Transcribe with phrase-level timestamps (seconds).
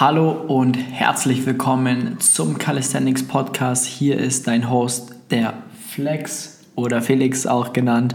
[0.00, 3.84] Hallo und herzlich willkommen zum Calisthenics Podcast.
[3.84, 5.54] Hier ist dein Host, der
[5.88, 8.14] Flex oder Felix auch genannt.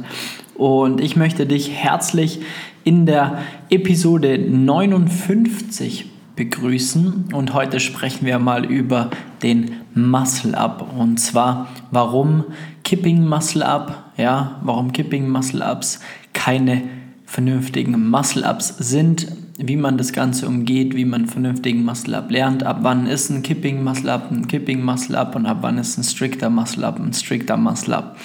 [0.55, 2.39] Und ich möchte dich herzlich
[2.85, 6.05] in der Episode 59
[6.37, 7.33] begrüßen.
[7.33, 9.09] Und heute sprechen wir mal über
[9.41, 10.95] den Muscle Up.
[10.97, 12.45] Und zwar, warum
[12.85, 15.99] Kipping Muscle Up, ja, warum Kipping Muscle Ups
[16.31, 16.83] keine
[17.25, 22.63] vernünftigen Muscle Ups sind wie man das Ganze umgeht, wie man vernünftigen Muscle Up lernt,
[22.63, 25.97] ab wann ist ein Kipping Muscle Up ein Kipping Muscle Up und ab wann ist
[25.97, 28.17] ein strikter Muscle Up ein strikter Muscle Up.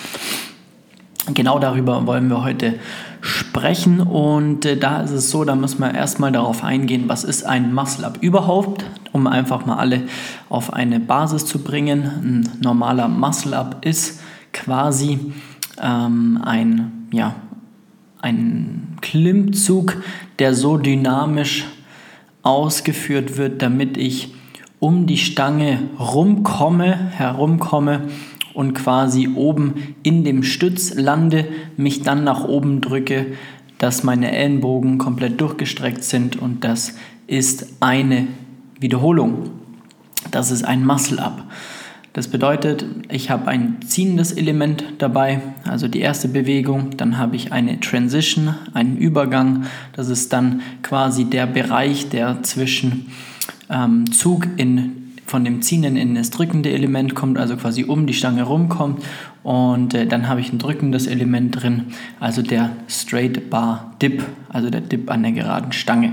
[1.34, 2.78] Genau darüber wollen wir heute
[3.20, 7.45] sprechen und äh, da ist es so, da müssen wir erstmal darauf eingehen, was ist
[7.45, 10.04] ein Muscle Up überhaupt, um einfach mal alle
[10.48, 12.02] auf eine Basis zu bringen.
[12.04, 14.20] Ein normaler Muscle Up ist
[14.54, 15.18] quasi
[15.82, 17.34] ähm, ein, ja,
[18.20, 20.02] ein Klimmzug,
[20.38, 21.64] der so dynamisch
[22.42, 24.34] ausgeführt wird, damit ich
[24.80, 28.02] um die Stange rumkomme, herumkomme
[28.54, 33.26] und quasi oben in dem Stütz lande, mich dann nach oben drücke,
[33.78, 36.95] dass meine Ellenbogen komplett durchgestreckt sind und das
[37.26, 38.26] ist eine
[38.80, 39.50] Wiederholung.
[40.30, 41.45] Das ist ein Muscle-Up.
[42.12, 47.52] Das bedeutet, ich habe ein ziehendes Element dabei, also die erste Bewegung, dann habe ich
[47.52, 53.12] eine Transition, einen Übergang, das ist dann quasi der Bereich, der zwischen
[53.70, 58.15] ähm, Zug in, von dem ziehenden in das drückende Element kommt, also quasi um die
[58.15, 59.04] Stange rumkommt
[59.43, 64.70] und äh, dann habe ich ein drückendes Element drin, also der Straight Bar Dip, also
[64.70, 66.12] der Dip an der geraden Stange.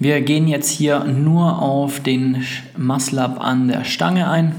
[0.00, 2.44] Wir gehen jetzt hier nur auf den
[2.76, 4.52] Muscle Up an der Stange ein.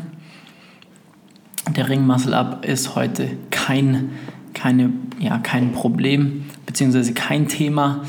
[1.69, 4.11] Der Ring Muscle Up ist heute kein,
[4.53, 8.01] keine, ja, kein Problem beziehungsweise kein Thema.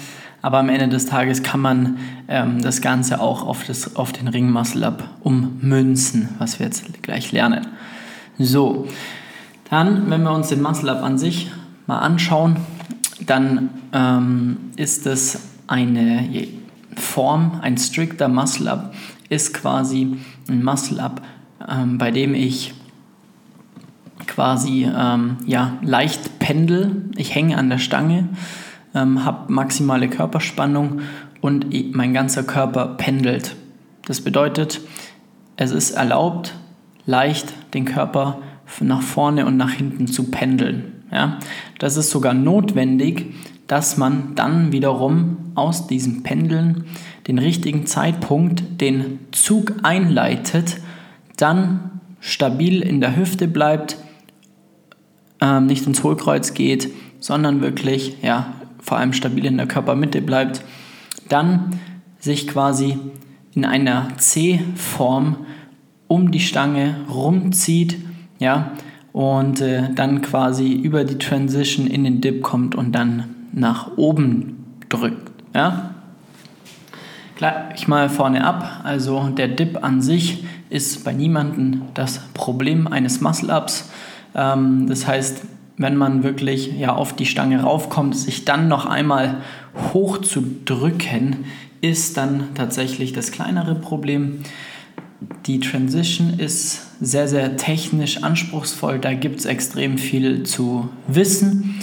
[0.42, 4.28] Aber am Ende des Tages kann man ähm, das Ganze auch auf, das, auf den
[4.28, 7.66] Ring Muscle Up ummünzen, was wir jetzt gleich lernen.
[8.38, 8.86] So,
[9.70, 11.50] dann, wenn wir uns den Muscle Up an sich
[11.86, 12.56] mal anschauen,
[13.24, 16.28] dann ähm, ist es eine
[16.94, 18.94] Form, ein strikter Muscle Up
[19.28, 20.16] ist quasi
[20.48, 21.22] ein Muscle Up,
[21.68, 22.74] ähm, bei dem ich
[24.26, 27.10] quasi ähm, ja, leicht pendel.
[27.16, 28.28] Ich hänge an der Stange,
[28.94, 31.00] ähm, habe maximale Körperspannung
[31.40, 33.56] und mein ganzer Körper pendelt.
[34.06, 34.80] Das bedeutet,
[35.56, 36.54] es ist erlaubt,
[37.06, 38.38] leicht den Körper
[38.80, 40.92] nach vorne und nach hinten zu pendeln.
[41.10, 41.38] Ja?
[41.78, 43.34] Das ist sogar notwendig,
[43.66, 46.84] dass man dann wiederum aus diesem Pendeln
[47.26, 50.76] den richtigen Zeitpunkt, den Zug einleitet,
[51.36, 53.98] dann stabil in der Hüfte bleibt,
[55.40, 60.62] ähm, nicht ins Hohlkreuz geht, sondern wirklich, ja, vor allem stabil in der Körpermitte bleibt,
[61.28, 61.80] dann
[62.18, 62.98] sich quasi
[63.54, 65.36] in einer C-Form
[66.08, 67.96] um die Stange rumzieht,
[68.38, 68.72] ja,
[69.12, 74.78] und äh, dann quasi über die Transition in den Dip kommt und dann nach oben
[74.88, 75.90] drückt, ja.
[77.36, 83.20] Gleich mal vorne ab, also der Dip an sich ist bei niemandem das Problem eines
[83.20, 83.90] Muscle-Ups.
[84.36, 85.42] Ähm, das heißt,
[85.78, 89.42] wenn man wirklich ja, auf die Stange raufkommt, sich dann noch einmal
[89.92, 91.44] hoch zu drücken,
[91.80, 94.40] ist dann tatsächlich das kleinere Problem.
[95.46, 101.80] Die Transition ist sehr, sehr technisch anspruchsvoll, da gibt es extrem viel zu wissen.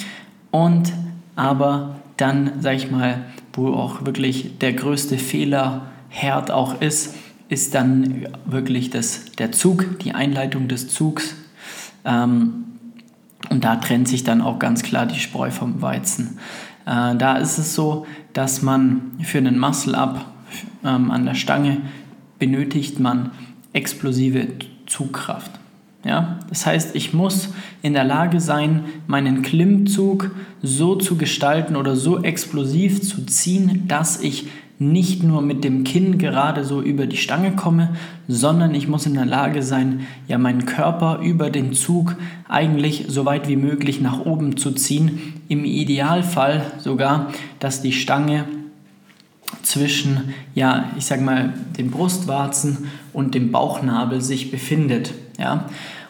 [0.52, 0.94] Und
[1.36, 7.16] aber dann, sage ich mal, wo auch wirklich der größte Fehlerherd auch ist,
[7.50, 11.36] ist dann wirklich das, der Zug, die Einleitung des Zugs
[12.06, 12.66] ähm,
[13.50, 16.40] und da trennt sich dann auch ganz klar die Spreu vom Weizen.
[16.86, 20.26] Äh, da ist es so, dass man für einen Muscle-Up
[20.84, 21.82] ähm, an der Stange
[22.40, 23.32] benötigt man
[23.74, 24.48] explosive
[24.86, 25.52] Zugkraft.
[26.04, 26.40] Ja?
[26.50, 27.50] Das heißt, ich muss
[27.82, 30.32] in der Lage sein, meinen Klimmzug
[30.62, 34.48] so zu gestalten oder so explosiv zu ziehen, dass ich
[34.92, 37.96] nicht nur mit dem Kinn gerade so über die Stange komme,
[38.28, 42.16] sondern ich muss in der Lage sein, ja meinen Körper über den Zug
[42.50, 45.34] eigentlich so weit wie möglich nach oben zu ziehen.
[45.48, 48.46] Im Idealfall sogar, dass die Stange
[49.62, 55.14] zwischen, ja, ich sag mal, den Brustwarzen und dem Bauchnabel sich befindet.
[55.40, 55.66] Ja?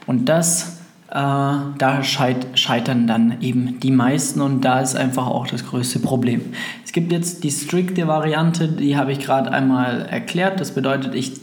[0.05, 0.82] Und das äh,
[1.13, 6.41] da scheitern dann eben die meisten und da ist einfach auch das größte Problem.
[6.83, 10.59] Es gibt jetzt die strikte Variante, die habe ich gerade einmal erklärt.
[10.59, 11.33] Das bedeutet, ich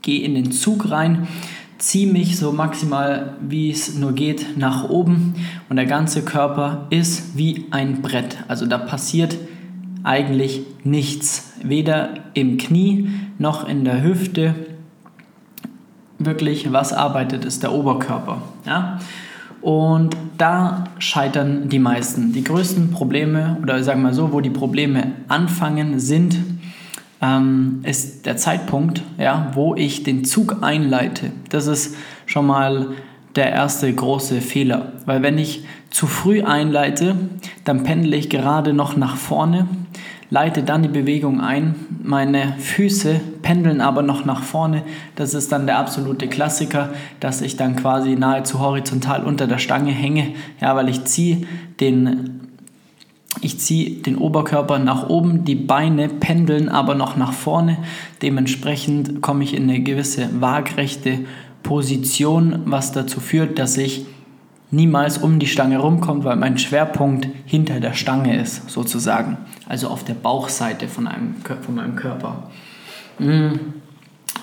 [0.00, 1.28] gehe in den Zug rein,
[1.76, 5.34] ziehe mich so maximal wie es nur geht nach oben
[5.68, 8.38] und der ganze Körper ist wie ein Brett.
[8.48, 9.36] Also da passiert
[10.04, 11.52] eigentlich nichts.
[11.62, 14.54] Weder im Knie noch in der Hüfte.
[16.18, 18.42] Wirklich, was arbeitet, ist der Oberkörper.
[18.66, 18.98] Ja?
[19.60, 22.32] Und da scheitern die meisten.
[22.32, 26.36] Die größten Probleme, oder sagen wir mal so, wo die Probleme anfangen, sind,
[27.20, 31.32] ähm, ist der Zeitpunkt, ja, wo ich den Zug einleite.
[31.50, 32.88] Das ist schon mal
[33.34, 34.92] der erste große Fehler.
[35.06, 37.16] Weil wenn ich zu früh einleite,
[37.64, 39.66] dann pendle ich gerade noch nach vorne,
[40.30, 41.74] leite dann die Bewegung ein.
[42.02, 44.82] Meine Füße pendeln aber noch nach vorne.
[45.16, 46.90] Das ist dann der absolute Klassiker,
[47.20, 51.46] dass ich dann quasi nahezu horizontal unter der Stange hänge, ja, weil ich ziehe
[51.80, 52.40] den
[53.40, 57.76] ich ziehe den Oberkörper nach oben, die Beine pendeln aber noch nach vorne.
[58.22, 61.20] Dementsprechend komme ich in eine gewisse waagrechte
[61.62, 64.06] Position, was dazu führt, dass ich
[64.70, 69.38] niemals um die Stange rumkomme, weil mein Schwerpunkt hinter der Stange ist, sozusagen.
[69.66, 72.50] Also auf der Bauchseite von, einem, von meinem Körper.
[73.18, 73.52] Mm.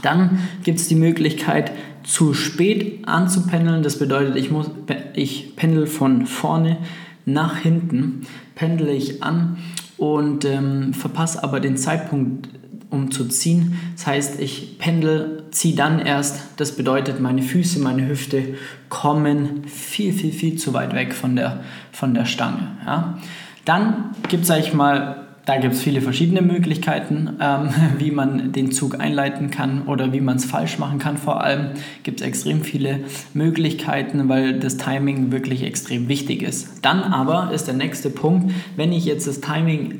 [0.01, 1.71] Dann gibt es die Möglichkeit,
[2.03, 3.81] zu spät anzupendeln.
[3.81, 4.69] Das bedeutet, ich, muss,
[5.13, 6.77] ich pendel von vorne
[7.25, 8.21] nach hinten,
[8.53, 9.57] pendle ich an
[9.97, 12.49] und ähm, verpasse aber den Zeitpunkt,
[12.89, 13.79] um zu ziehen.
[13.95, 16.41] Das heißt, ich pendel, ziehe dann erst.
[16.57, 18.55] Das bedeutet, meine Füße, meine Hüfte
[18.89, 21.61] kommen viel, viel, viel zu weit weg von der,
[21.91, 22.77] von der Stange.
[22.85, 23.17] Ja.
[23.65, 28.51] Dann gibt es, sage ich mal, da gibt es viele verschiedene Möglichkeiten, ähm, wie man
[28.51, 31.17] den Zug einleiten kann oder wie man es falsch machen kann.
[31.17, 31.71] Vor allem
[32.03, 33.01] gibt es extrem viele
[33.33, 36.83] Möglichkeiten, weil das Timing wirklich extrem wichtig ist.
[36.83, 39.99] Dann aber ist der nächste Punkt, wenn ich jetzt das Timing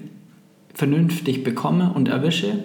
[0.73, 2.63] vernünftig bekomme und erwische,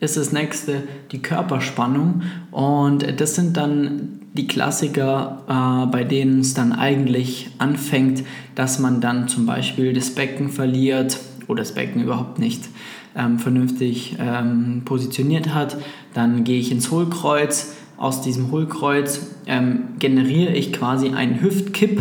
[0.00, 0.82] ist das nächste
[1.12, 8.24] die Körperspannung und das sind dann die Klassiker, äh, bei denen es dann eigentlich anfängt,
[8.54, 11.18] dass man dann zum Beispiel das Becken verliert
[11.48, 12.68] oder das Becken überhaupt nicht
[13.16, 15.76] ähm, vernünftig ähm, positioniert hat.
[16.14, 17.74] Dann gehe ich ins Hohlkreuz.
[17.96, 22.00] Aus diesem Hohlkreuz ähm, generiere ich quasi einen Hüftkipp,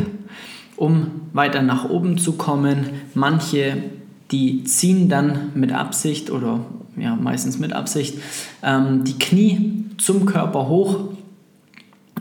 [0.78, 2.86] um weiter nach oben zu kommen.
[3.16, 3.84] Manche,
[4.32, 6.64] die ziehen dann mit Absicht oder
[7.00, 8.18] ja, meistens mit Absicht
[8.64, 11.10] ähm, die Knie zum Körper hoch,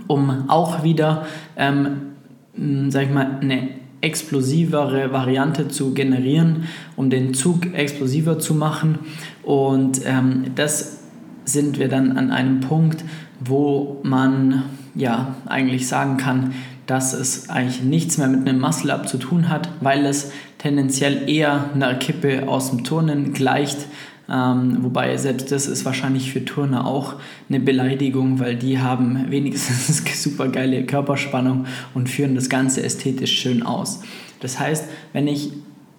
[0.06, 1.26] um auch wieder,
[1.56, 2.12] ähm,
[2.88, 3.68] sag ich mal, eine
[4.00, 6.64] explosivere Variante zu generieren,
[6.96, 9.00] um den Zug explosiver zu machen.
[9.42, 11.00] Und ähm, das
[11.44, 13.04] sind wir dann an einem Punkt,
[13.40, 14.64] wo man
[14.94, 16.52] ja eigentlich sagen kann,
[16.86, 21.70] dass es eigentlich nichts mehr mit einem Muscle-Up zu tun hat, weil es tendenziell eher
[21.74, 23.86] einer Kippe aus dem Turnen gleicht,
[24.30, 27.14] ähm, wobei selbst das ist wahrscheinlich für Turner auch
[27.48, 33.62] eine Beleidigung, weil die haben wenigstens super geile Körperspannung und führen das Ganze ästhetisch schön
[33.62, 34.02] aus.
[34.40, 35.52] Das heißt, wenn ich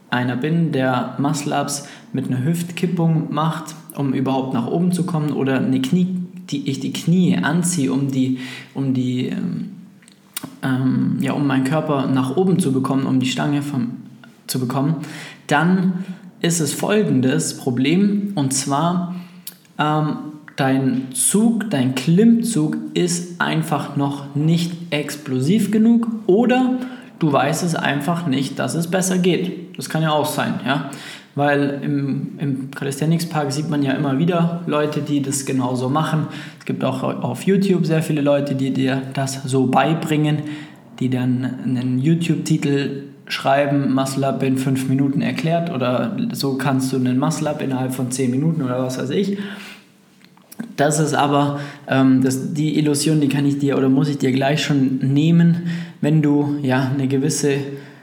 [0.10, 5.58] einer bin, der Muscle-Ups mit einer Hüftkippung macht, um überhaupt nach oben zu kommen, oder
[5.58, 6.16] eine Knie,
[6.50, 8.40] die ich die Knie anziehe, um die,
[8.74, 9.72] um die ähm,
[10.64, 13.92] ähm, ja, um meinen Körper nach oben zu bekommen, um die Stange vom,
[14.48, 14.96] zu bekommen,
[15.48, 16.06] dann
[16.42, 19.16] ist es folgendes Problem und zwar
[19.78, 20.18] ähm,
[20.56, 26.80] dein Zug, dein Klimmzug ist einfach noch nicht explosiv genug oder
[27.20, 29.78] du weißt es einfach nicht, dass es besser geht.
[29.78, 30.90] Das kann ja auch sein, ja.
[31.36, 36.28] Weil im, im Calisthenics Park sieht man ja immer wieder Leute, die das genauso machen.
[36.58, 40.40] Es gibt auch auf YouTube sehr viele Leute, die dir das so beibringen,
[41.00, 47.24] die dann einen YouTube-Titel schreiben, Up in fünf Minuten erklärt oder so kannst du einen
[47.24, 49.38] Up innerhalb von zehn Minuten oder was weiß ich.
[50.76, 54.32] Das ist aber ähm, das, die Illusion, die kann ich dir oder muss ich dir
[54.32, 55.68] gleich schon nehmen.
[56.02, 57.58] Wenn du ja eine gewisse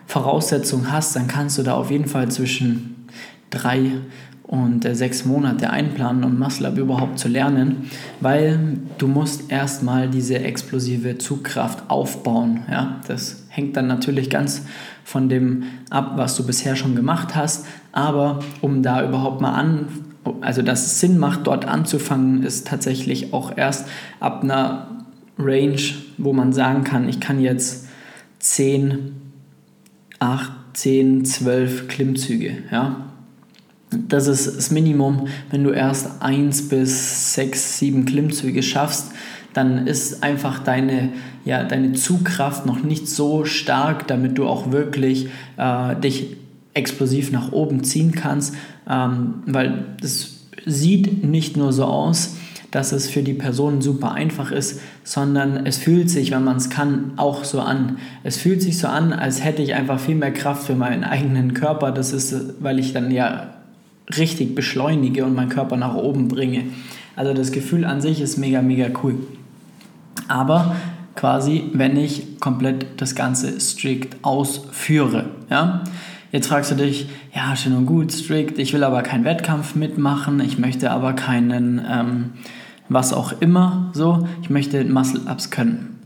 [0.06, 3.06] Voraussetzung hast, dann kannst du da auf jeden Fall zwischen
[3.50, 3.92] drei
[4.44, 7.90] und äh, sechs Monate einplanen, um Up überhaupt zu lernen,
[8.20, 12.60] weil du musst erstmal diese explosive Zugkraft aufbauen.
[12.70, 13.00] Ja?
[13.08, 14.62] Das hängt dann natürlich ganz
[15.02, 17.66] von dem ab, was du bisher schon gemacht hast.
[17.90, 19.88] Aber um da überhaupt mal an,
[20.42, 23.88] also dass es Sinn macht, dort anzufangen, ist tatsächlich auch erst
[24.20, 25.04] ab einer
[25.38, 25.80] Range,
[26.18, 27.88] wo man sagen kann, ich kann jetzt
[28.40, 29.12] 10,
[30.18, 32.58] 8, 10, 12 Klimmzüge.
[32.70, 33.06] Ja?
[33.90, 39.12] Das ist das Minimum, wenn du erst 1 bis 6, 7 Klimmzüge schaffst,
[39.56, 41.10] dann ist einfach deine,
[41.44, 46.36] ja, deine Zugkraft noch nicht so stark, damit du auch wirklich äh, dich
[46.74, 48.54] explosiv nach oben ziehen kannst,
[48.88, 50.34] ähm, weil das
[50.66, 52.36] sieht nicht nur so aus,
[52.70, 56.68] dass es für die Person super einfach ist, sondern es fühlt sich, wenn man es
[56.68, 57.96] kann, auch so an.
[58.24, 61.54] Es fühlt sich so an, als hätte ich einfach viel mehr Kraft für meinen eigenen
[61.54, 61.92] Körper.
[61.92, 63.54] Das ist, weil ich dann ja
[64.18, 66.64] richtig beschleunige und meinen Körper nach oben bringe.
[67.14, 69.14] Also das Gefühl an sich ist mega, mega cool.
[70.28, 70.76] Aber
[71.14, 75.26] quasi, wenn ich komplett das Ganze strikt ausführe.
[75.50, 75.82] Ja?
[76.30, 80.40] Jetzt fragst du dich, ja, schön und gut, strikt, ich will aber keinen Wettkampf mitmachen,
[80.40, 82.30] ich möchte aber keinen, ähm,
[82.88, 85.98] was auch immer, so, ich möchte Muscle-Ups können.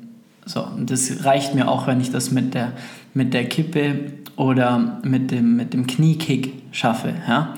[0.46, 2.72] So, das reicht mir auch, wenn ich das mit der,
[3.12, 7.12] mit der Kippe oder mit dem, mit dem Kniekick schaffe.
[7.28, 7.54] Ja?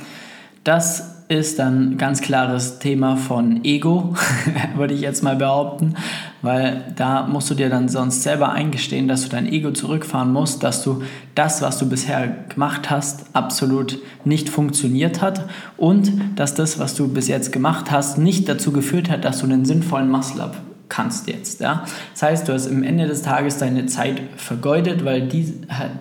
[0.65, 4.15] Das ist dann ganz klares Thema von Ego,
[4.77, 5.95] würde ich jetzt mal behaupten,
[6.43, 10.63] weil da musst du dir dann sonst selber eingestehen, dass du dein Ego zurückfahren musst,
[10.63, 11.03] dass du
[11.35, 17.09] das, was du bisher gemacht hast, absolut nicht funktioniert hat und dass das, was du
[17.09, 20.57] bis jetzt gemacht hast, nicht dazu geführt hat, dass du einen sinnvollen Muscle-Up
[20.89, 21.61] kannst jetzt.
[21.61, 21.85] Ja?
[22.13, 25.53] Das heißt, du hast am Ende des Tages deine Zeit vergeudet, weil die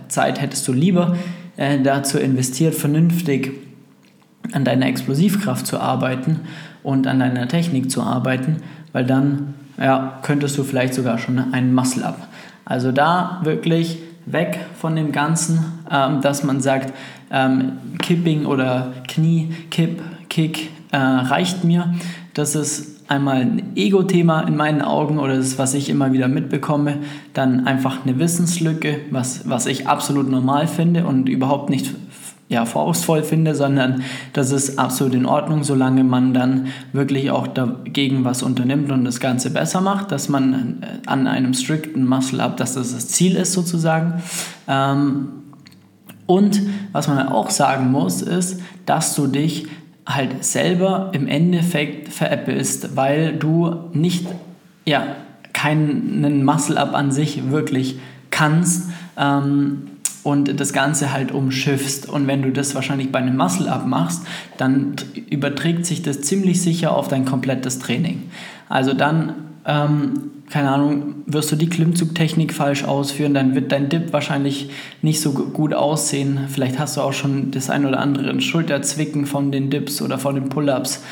[0.10, 1.16] Zeit hättest du lieber
[1.56, 3.71] äh, dazu investiert, vernünftig
[4.52, 6.42] an deiner Explosivkraft zu arbeiten
[6.84, 8.58] und an deiner Technik zu arbeiten,
[8.92, 12.28] weil dann ja, könntest du vielleicht sogar schon einen Muscle-Up.
[12.66, 16.94] Also da wirklich weg von dem Ganzen, ähm, dass man sagt,
[17.32, 21.94] ähm, Kipping oder Knie, Kipp, Kick äh, reicht mir.
[22.34, 27.00] Das ist einmal ein Ego-Thema in meinen Augen oder das, was ich immer wieder mitbekomme.
[27.34, 31.94] Dann einfach eine Wissenslücke, was, was ich absolut normal finde und überhaupt nicht
[32.52, 34.04] ja, vorwurfsvoll finde, sondern
[34.34, 39.22] das ist absolut in Ordnung, solange man dann wirklich auch dagegen was unternimmt und das
[39.22, 43.54] Ganze besser macht, dass man äh, an einem strikten Muscle-Up, dass das das Ziel ist
[43.54, 44.22] sozusagen.
[44.68, 45.30] Ähm,
[46.26, 49.68] und was man auch sagen muss, ist, dass du dich
[50.06, 54.28] halt selber im Endeffekt veräppelst, weil du nicht,
[54.86, 55.16] ja,
[55.54, 57.98] keinen Muscle-Up an sich wirklich
[58.30, 58.90] kannst.
[59.18, 59.84] Ähm,
[60.24, 62.08] und das Ganze halt umschiffst.
[62.08, 64.24] Und wenn du das wahrscheinlich bei einem Muscle-Up machst,
[64.58, 64.96] dann
[65.30, 68.24] überträgt sich das ziemlich sicher auf dein komplettes Training.
[68.70, 69.34] Also dann,
[69.66, 74.70] ähm, keine Ahnung, wirst du die Klimmzugtechnik falsch ausführen, dann wird dein Dip wahrscheinlich
[75.02, 76.42] nicht so gut aussehen.
[76.50, 80.36] Vielleicht hast du auch schon das ein oder andere Schulterzwicken von den Dips oder von
[80.36, 81.04] den Pull-Ups.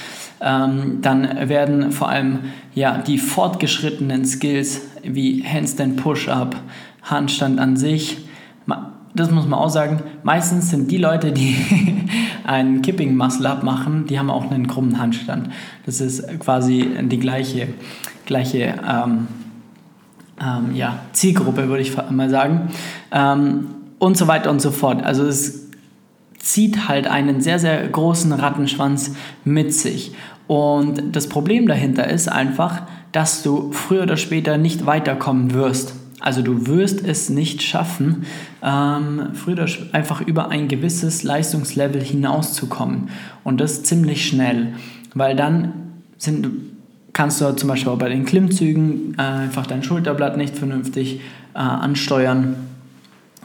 [0.42, 2.40] Ähm, dann werden vor allem
[2.74, 6.56] ja, die fortgeschrittenen Skills wie Handstand Push-Up,
[7.04, 8.29] Handstand an sich,
[9.20, 11.56] das muss man auch sagen, meistens sind die Leute, die
[12.46, 15.50] einen Kipping Muscle Up machen, die haben auch einen krummen Handstand.
[15.86, 17.68] Das ist quasi die gleiche,
[18.26, 19.28] gleiche ähm,
[20.42, 22.70] ähm, ja, Zielgruppe, würde ich mal sagen.
[23.12, 23.68] Ähm,
[24.00, 25.04] und so weiter und so fort.
[25.04, 25.68] Also es
[26.38, 30.14] zieht halt einen sehr, sehr großen Rattenschwanz mit sich.
[30.48, 35.94] Und das Problem dahinter ist einfach, dass du früher oder später nicht weiterkommen wirst.
[36.20, 38.26] Also du wirst es nicht schaffen,
[38.62, 43.10] ähm, früher einfach über ein gewisses Leistungslevel hinauszukommen.
[43.44, 44.74] Und das ziemlich schnell,
[45.14, 45.74] weil dann
[46.18, 46.50] sind,
[47.14, 51.22] kannst du zum Beispiel auch bei den Klimmzügen äh, einfach dein Schulterblatt nicht vernünftig
[51.54, 52.56] äh, ansteuern.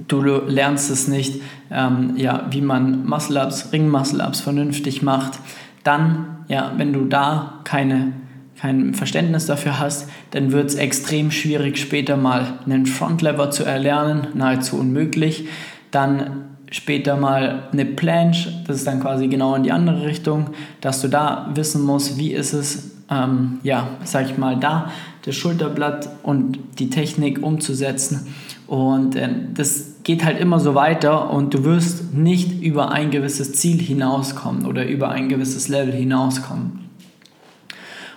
[0.08, 1.40] Du lernst es nicht,
[1.70, 5.38] ähm, ja, wie man Muscle-Ups, Ring-Muscle-Ups vernünftig macht.
[5.84, 8.12] Dann, ja, wenn du da keine
[8.58, 14.28] kein Verständnis dafür hast, dann wird es extrem schwierig, später mal einen Frontlever zu erlernen,
[14.34, 15.49] nahezu unmöglich.
[15.90, 21.00] Dann später mal eine Planche, das ist dann quasi genau in die andere Richtung, dass
[21.00, 24.90] du da wissen musst, wie ist es, ähm, ja, sag ich mal, da
[25.25, 28.34] das Schulterblatt und die Technik umzusetzen.
[28.66, 33.54] Und äh, das geht halt immer so weiter und du wirst nicht über ein gewisses
[33.54, 36.83] Ziel hinauskommen oder über ein gewisses Level hinauskommen.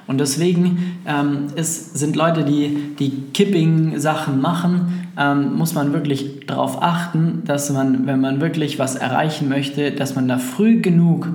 [0.07, 6.81] Und deswegen ähm, ist, sind Leute, die die Kipping-Sachen machen, ähm, muss man wirklich darauf
[6.81, 11.27] achten, dass man, wenn man wirklich was erreichen möchte, dass man da früh genug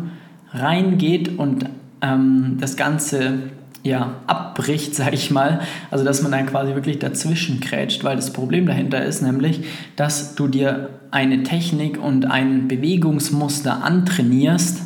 [0.52, 1.66] reingeht und
[2.00, 3.34] ähm, das Ganze
[3.82, 5.60] ja, abbricht, sag ich mal.
[5.90, 9.64] Also, dass man dann quasi wirklich dazwischen krätscht, weil das Problem dahinter ist nämlich,
[9.96, 14.80] dass du dir eine Technik und ein Bewegungsmuster antrainierst,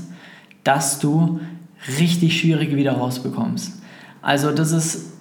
[0.65, 1.39] dass du
[1.99, 3.81] richtig schwierig wieder rausbekommst.
[4.23, 5.13] Also das ist,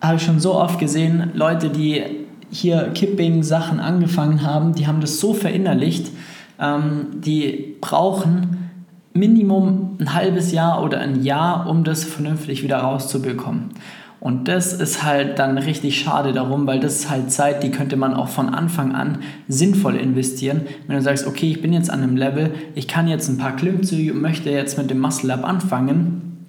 [0.00, 2.02] habe ich schon so oft gesehen, Leute, die
[2.50, 6.10] hier Kipping-Sachen angefangen haben, die haben das so verinnerlicht,
[6.60, 8.70] ähm, die brauchen
[9.12, 13.70] Minimum ein halbes Jahr oder ein Jahr, um das vernünftig wieder rauszubekommen.
[14.26, 17.96] Und das ist halt dann richtig schade darum, weil das ist halt Zeit, die könnte
[17.96, 20.62] man auch von Anfang an sinnvoll investieren.
[20.88, 23.54] Wenn du sagst, okay, ich bin jetzt an einem Level, ich kann jetzt ein paar
[23.54, 26.48] Klimmzüge und möchte jetzt mit dem Muscle Up anfangen,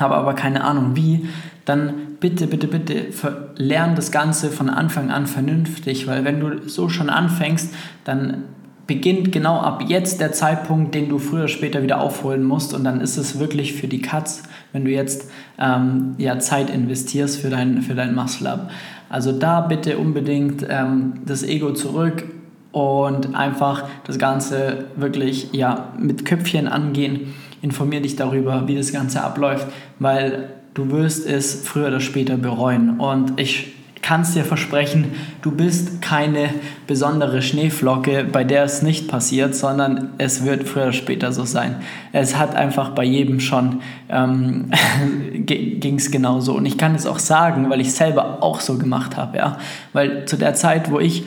[0.00, 1.26] habe aber keine Ahnung wie,
[1.66, 3.08] dann bitte, bitte, bitte
[3.56, 8.44] lern das Ganze von Anfang an vernünftig, weil wenn du so schon anfängst, dann
[8.86, 12.84] beginnt genau ab jetzt der Zeitpunkt, den du früher oder später wieder aufholen musst und
[12.84, 17.50] dann ist es wirklich für die Katz, wenn du jetzt ähm, ja, Zeit investierst für
[17.50, 18.70] dein, für dein Muscle-Up.
[19.08, 22.24] Also da bitte unbedingt ähm, das Ego zurück
[22.72, 27.34] und einfach das Ganze wirklich ja, mit Köpfchen angehen.
[27.60, 29.66] Informier dich darüber, wie das Ganze abläuft,
[29.98, 32.98] weil du wirst es früher oder später bereuen.
[32.98, 36.50] Und ich kann es dir versprechen, du bist keine
[36.88, 41.76] besondere Schneeflocke, bei der es nicht passiert, sondern es wird früher oder später so sein.
[42.12, 44.70] Es hat einfach bei jedem schon, ähm,
[45.46, 46.54] ging es genauso.
[46.54, 49.38] Und ich kann es auch sagen, weil ich selber auch so gemacht habe.
[49.38, 49.58] Ja?
[49.92, 51.24] Weil zu der Zeit, wo ich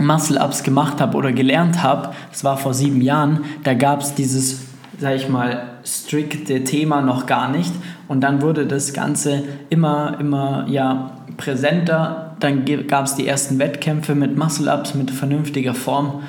[0.00, 4.62] Muscle-Ups gemacht habe oder gelernt habe, das war vor sieben Jahren, da gab es dieses,
[4.98, 7.72] sag ich mal, strikte Thema noch gar nicht.
[8.08, 12.36] Und dann wurde das Ganze immer, immer ja, präsenter.
[12.40, 16.22] Dann gab es die ersten Wettkämpfe mit Muscle-Ups, mit vernünftiger Form.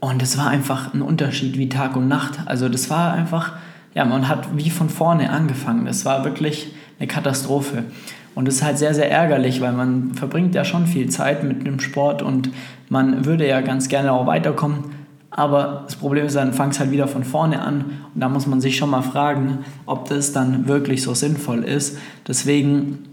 [0.00, 2.40] Und es war einfach ein Unterschied wie Tag und Nacht.
[2.46, 3.52] Also das war einfach,
[3.94, 5.86] ja, man hat wie von vorne angefangen.
[5.86, 7.84] Das war wirklich eine Katastrophe.
[8.34, 11.66] Und das ist halt sehr, sehr ärgerlich, weil man verbringt ja schon viel Zeit mit
[11.66, 12.50] dem Sport und
[12.90, 14.96] man würde ja ganz gerne auch weiterkommen.
[15.30, 17.84] Aber das Problem ist, dann es halt wieder von vorne an
[18.14, 21.98] und da muss man sich schon mal fragen, ob das dann wirklich so sinnvoll ist.
[22.28, 23.04] Deswegen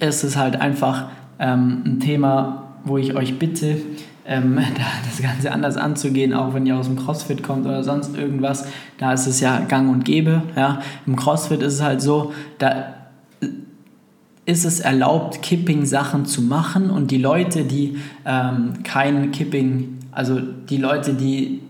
[0.00, 1.06] ist es halt einfach
[1.38, 3.78] ähm, ein Thema, wo ich euch bitte,
[4.26, 4.58] ähm,
[5.04, 8.66] das Ganze anders anzugehen, auch wenn ihr aus dem CrossFit kommt oder sonst irgendwas.
[8.98, 10.42] Da ist es ja gang und gäbe.
[10.56, 10.80] Ja.
[11.06, 12.94] Im CrossFit ist es halt so, da
[14.48, 20.78] ist es erlaubt, Kipping-Sachen zu machen und die Leute, die ähm, kein Kipping, also die
[20.78, 21.60] Leute, die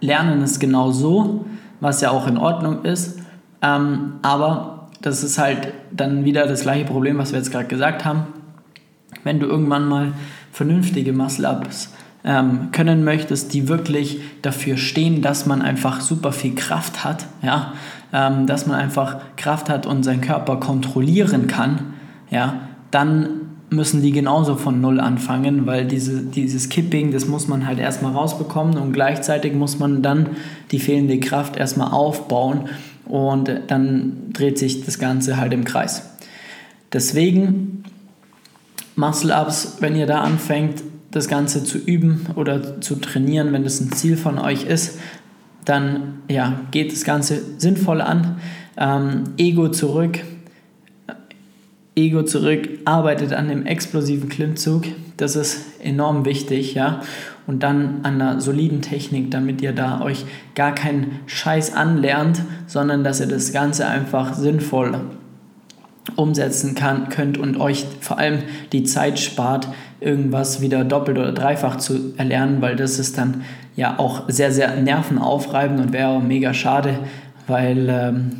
[0.00, 1.44] lernen es genau so,
[1.80, 3.18] was ja auch in Ordnung ist,
[3.62, 8.04] ähm, aber das ist halt dann wieder das gleiche Problem, was wir jetzt gerade gesagt
[8.04, 8.24] haben.
[9.24, 10.12] Wenn du irgendwann mal
[10.52, 11.92] vernünftige Muscle-Ups
[12.24, 17.72] ähm, können möchtest, die wirklich dafür stehen, dass man einfach super viel Kraft hat, ja,
[18.12, 21.94] ähm, dass man einfach Kraft hat und seinen Körper kontrollieren kann,
[22.30, 22.60] ja,
[22.90, 27.78] dann müssen die genauso von Null anfangen, weil diese, dieses Kipping, das muss man halt
[27.78, 30.30] erstmal rausbekommen und gleichzeitig muss man dann
[30.70, 32.68] die fehlende Kraft erstmal aufbauen
[33.06, 36.02] und dann dreht sich das Ganze halt im Kreis.
[36.92, 37.84] Deswegen
[38.96, 43.92] Muscle-Ups, wenn ihr da anfängt, das Ganze zu üben oder zu trainieren, wenn das ein
[43.92, 44.98] Ziel von euch ist,
[45.64, 48.36] dann ja, geht das Ganze sinnvoll an.
[48.76, 50.20] Ähm, Ego zurück,
[51.94, 54.84] Ego zurück, arbeitet an dem explosiven Klimmzug.
[55.16, 57.00] Das ist enorm wichtig, ja.
[57.46, 63.04] Und dann an einer soliden Technik, damit ihr da euch gar keinen Scheiß anlernt, sondern
[63.04, 65.00] dass ihr das Ganze einfach sinnvoll
[66.16, 68.38] umsetzen kann, könnt und euch vor allem
[68.72, 69.68] die Zeit spart,
[70.00, 73.42] irgendwas wieder doppelt oder dreifach zu erlernen, weil das ist dann
[73.74, 76.98] ja auch sehr, sehr nervenaufreibend und wäre mega schade,
[77.46, 78.30] weil ähm,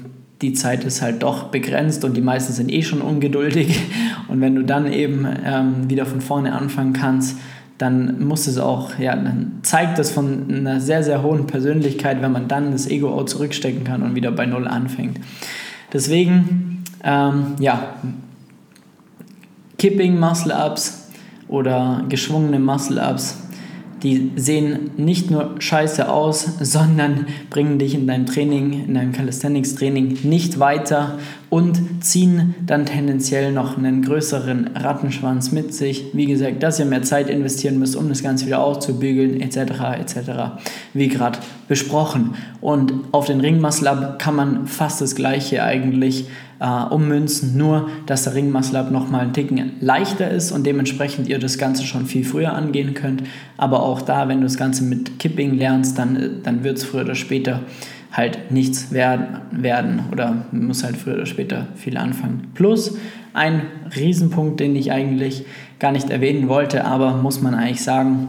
[0.42, 3.81] die Zeit ist halt doch begrenzt und die meisten sind eh schon ungeduldig.
[4.29, 7.38] Und wenn du dann eben ähm, wieder von vorne anfangen kannst,
[7.79, 12.33] dann muss es auch, ja, dann zeigt das von einer sehr, sehr hohen Persönlichkeit, wenn
[12.33, 15.21] man dann das Ego auch zurückstecken kann und wieder bei Null anfängt.
[15.93, 17.95] Deswegen, ähm, ja,
[19.79, 21.11] Kipping Muscle Ups
[21.49, 23.37] oder geschwungene Muscle Ups
[24.03, 30.19] die sehen nicht nur scheiße aus, sondern bringen dich in deinem Training, in deinem Calisthenics-Training
[30.23, 36.06] nicht weiter und ziehen dann tendenziell noch einen größeren Rattenschwanz mit sich.
[36.12, 39.59] Wie gesagt, dass ihr mehr Zeit investieren müsst, um das Ganze wieder auszubügeln, etc.
[40.00, 40.18] etc.
[40.92, 42.35] Wie gerade besprochen.
[42.61, 43.62] Und auf den Ring
[44.18, 46.26] kann man fast das Gleiche eigentlich
[46.59, 51.28] äh, ummünzen, nur dass der Ring Muscle Up nochmal ein Ticken leichter ist und dementsprechend
[51.28, 53.22] ihr das Ganze schon viel früher angehen könnt.
[53.56, 57.02] Aber auch da, wenn du das Ganze mit Kipping lernst, dann, dann wird es früher
[57.02, 57.61] oder später
[58.16, 62.48] halt nichts werden, werden oder muss halt früher oder später viel anfangen.
[62.55, 62.96] Plus
[63.35, 63.62] ein
[63.94, 65.44] Riesenpunkt, den ich eigentlich
[65.79, 68.29] gar nicht erwähnen wollte, aber muss man eigentlich sagen,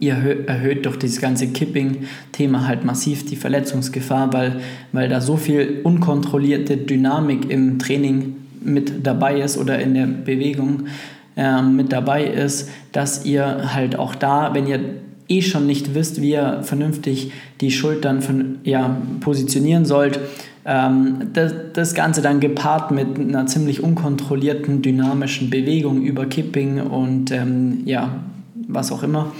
[0.00, 4.60] ihr erhöht durch dieses ganze Kipping-Thema halt massiv die Verletzungsgefahr, weil,
[4.92, 10.86] weil da so viel unkontrollierte Dynamik im Training mit dabei ist oder in der Bewegung
[11.36, 14.80] äh, mit dabei ist, dass ihr halt auch da, wenn ihr
[15.28, 20.20] eh schon nicht wisst, wie ihr vernünftig die Schultern von, ja, positionieren sollt,
[20.64, 27.30] ähm, das, das Ganze dann gepaart mit einer ziemlich unkontrollierten dynamischen Bewegung über Kipping und
[27.30, 28.20] ähm, ja,
[28.68, 29.32] was auch immer,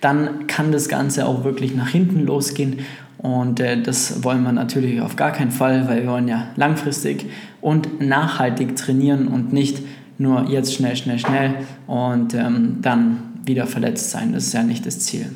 [0.00, 2.78] dann kann das Ganze auch wirklich nach hinten losgehen.
[3.18, 7.26] Und äh, das wollen wir natürlich auf gar keinen Fall, weil wir wollen ja langfristig
[7.60, 9.82] und nachhaltig trainieren und nicht
[10.18, 11.54] nur jetzt schnell, schnell, schnell
[11.86, 13.18] und ähm, dann
[13.48, 14.32] wieder verletzt sein.
[14.32, 15.32] Das ist ja nicht das Ziel.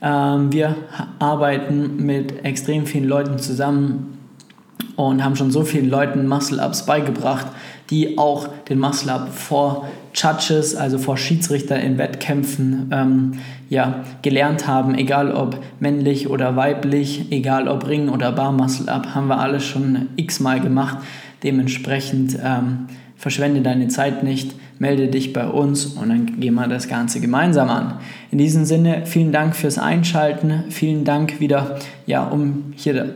[0.00, 0.76] Ähm, wir
[1.18, 4.18] arbeiten mit extrem vielen Leuten zusammen
[4.94, 7.48] und haben schon so vielen Leuten Muscle-Ups beigebracht,
[7.90, 13.32] die auch den Muscle-Up vor Judges, also vor Schiedsrichter in Wettkämpfen, ähm,
[13.68, 19.28] ja, gelernt haben, egal ob männlich oder weiblich, egal ob Ring oder Bar Muscle-Up, haben
[19.28, 20.98] wir alles schon x-mal gemacht.
[21.42, 26.88] Dementsprechend ähm, verschwende deine Zeit nicht, melde dich bei uns und dann gehen wir das
[26.88, 27.98] Ganze gemeinsam an.
[28.30, 33.14] In diesem Sinne, vielen Dank fürs Einschalten, vielen Dank wieder, ja, um hier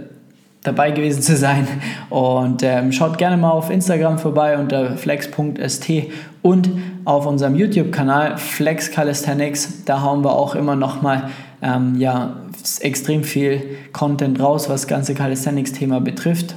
[0.67, 1.67] dabei gewesen zu sein.
[2.11, 5.91] Und ähm, schaut gerne mal auf Instagram vorbei unter flex.st
[6.47, 6.71] und
[7.05, 9.85] auf unserem YouTube-Kanal Flex Calisthenics.
[9.85, 11.31] Da hauen wir auch immer noch mal
[11.61, 12.37] ähm, ja,
[12.81, 16.55] extrem viel Content raus, was das ganze Calisthenics-Thema betrifft.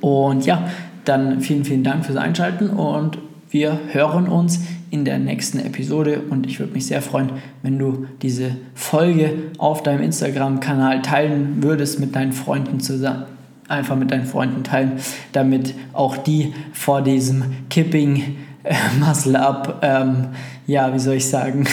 [0.00, 0.68] Und ja,
[1.04, 3.18] dann vielen, vielen Dank fürs Einschalten und
[3.50, 4.60] wir hören uns
[4.90, 7.30] in der nächsten Episode und ich würde mich sehr freuen,
[7.62, 13.24] wenn du diese Folge auf deinem Instagram-Kanal teilen würdest mit deinen Freunden zusammen.
[13.66, 14.92] Einfach mit deinen Freunden teilen,
[15.32, 18.36] damit auch die vor diesem Kipping
[18.68, 20.28] äh, Muscle Up, ähm,
[20.66, 21.66] ja, wie soll ich sagen,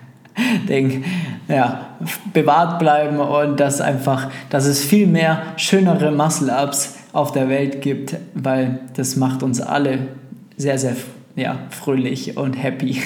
[0.68, 1.04] Ding,
[1.48, 1.88] ja,
[2.32, 7.82] bewahrt bleiben und dass einfach, dass es viel mehr schönere Muscle Ups auf der Welt
[7.82, 10.08] gibt, weil das macht uns alle
[10.56, 10.94] sehr, sehr
[11.34, 13.00] ja, fröhlich und happy.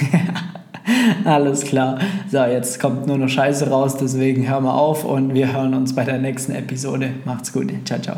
[1.25, 1.99] Alles klar.
[2.31, 5.95] So, jetzt kommt nur noch Scheiße raus, deswegen hören wir auf und wir hören uns
[5.95, 7.11] bei der nächsten Episode.
[7.25, 7.73] Macht's gut.
[7.85, 8.17] Ciao, ciao.